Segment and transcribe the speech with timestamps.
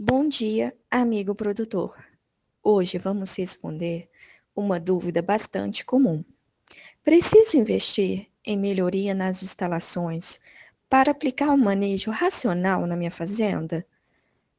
[0.00, 1.92] Bom dia, amigo produtor.
[2.62, 4.08] Hoje vamos responder
[4.54, 6.24] uma dúvida bastante comum.
[7.02, 10.38] Preciso investir em melhoria nas instalações
[10.88, 13.84] para aplicar um manejo racional na minha fazenda?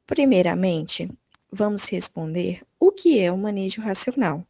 [0.05, 1.09] Primeiramente,
[1.49, 4.45] vamos responder o que é o manejo racional.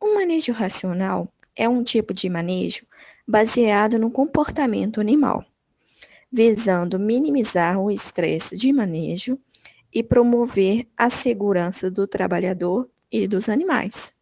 [0.00, 2.84] O manejo racional é um tipo de manejo
[3.24, 5.44] baseado no comportamento animal,
[6.32, 9.38] visando minimizar o estresse de manejo
[9.94, 14.12] e promover a segurança do trabalhador e dos animais.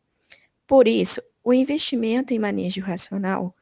[0.66, 3.56] Por isso, o investimento em manejo racional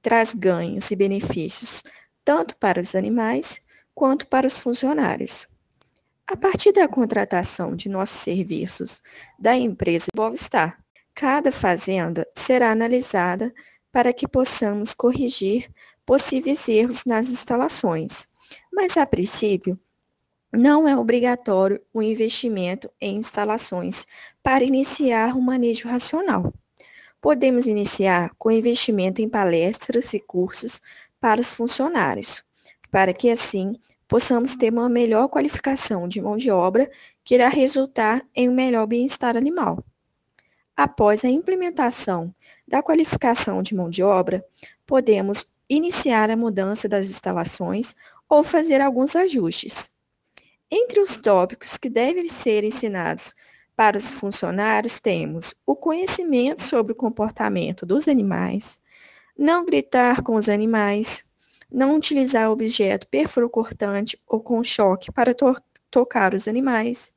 [0.00, 1.82] traz ganhos e benefícios
[2.24, 3.60] tanto para os animais
[3.94, 5.48] quanto para os funcionários.
[6.26, 9.02] A partir da contratação de nossos serviços
[9.38, 10.78] da empresa Bovestar,
[11.14, 13.52] cada fazenda será analisada
[13.90, 15.70] para que possamos corrigir
[16.04, 18.28] possíveis erros nas instalações.
[18.70, 19.80] Mas, a princípio,
[20.52, 24.06] não é obrigatório o investimento em instalações
[24.42, 26.52] para iniciar o manejo racional.
[27.20, 30.80] Podemos iniciar com investimento em palestras e cursos
[31.20, 32.42] para os funcionários,
[32.90, 36.90] para que assim possamos ter uma melhor qualificação de mão de obra
[37.22, 39.84] que irá resultar em um melhor bem-estar animal.
[40.74, 42.34] Após a implementação
[42.66, 44.42] da qualificação de mão de obra,
[44.86, 47.94] podemos iniciar a mudança das instalações
[48.28, 49.90] ou fazer alguns ajustes.
[50.70, 53.34] Entre os tópicos que devem ser ensinados
[53.74, 58.78] para os funcionários, temos o conhecimento sobre o comportamento dos animais,
[59.36, 61.24] não gritar com os animais,
[61.70, 65.54] não utilizar objeto perfurocortante ou com choque para to
[65.90, 67.12] tocar os animais,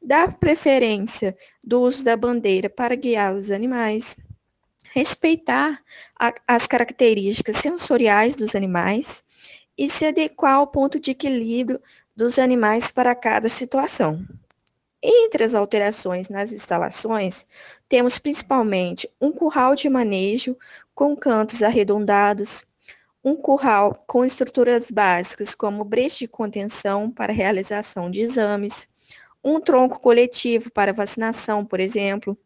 [0.00, 4.16] dar preferência do uso da bandeira para guiar os animais,
[4.92, 5.82] respeitar
[6.46, 9.24] as características sensoriais dos animais
[9.76, 11.80] e se adequar ao ponto de equilíbrio
[12.14, 14.24] dos animais para cada situação.
[15.02, 17.46] Entre as alterações nas instalações,
[17.88, 20.56] temos principalmente um curral de manejo
[20.94, 22.64] com cantos arredondados,
[23.22, 28.88] um curral com estruturas básicas como brecha de contenção para realização de exames,
[29.42, 32.36] um tronco coletivo para vacinação, por exemplo,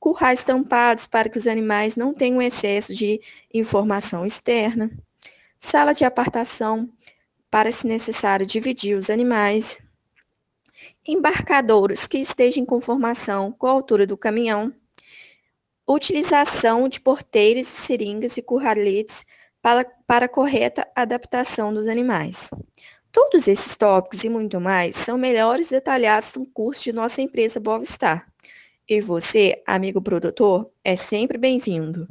[0.00, 3.20] currais tampados para que os animais não tenham excesso de
[3.52, 4.90] informação externa,
[5.62, 6.90] sala de apartação
[7.48, 9.80] para, se necessário, dividir os animais,
[11.06, 14.74] embarcadouros que estejam em conformação com a altura do caminhão,
[15.86, 19.24] utilização de porteiras, seringas e curraletes
[19.62, 22.50] para, para correta adaptação dos animais.
[23.12, 28.26] Todos esses tópicos e muito mais são melhores detalhados no curso de nossa empresa Bovestar.
[28.88, 32.08] E você, amigo produtor, é sempre bem-vindo.